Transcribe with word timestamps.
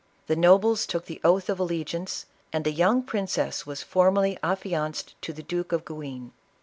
The 0.25 0.35
nobles 0.35 0.87
took 0.87 1.05
the 1.05 1.21
oath 1.23 1.47
of 1.47 1.59
allegiance, 1.59 2.25
and 2.51 2.65
the 2.65 2.71
young 2.71 3.03
princess 3.03 3.67
was 3.67 3.83
formally 3.83 4.35
affianced 4.41 5.13
to 5.21 5.31
the 5.31 5.43
Duke 5.43 5.71
of 5.71 5.85
Guienne. 5.85 6.31